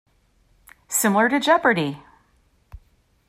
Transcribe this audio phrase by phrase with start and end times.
[0.87, 2.01] Similar to Jeopardy!